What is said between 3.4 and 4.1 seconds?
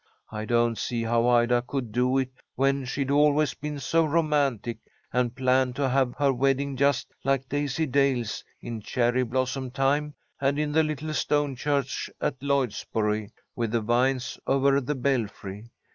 been so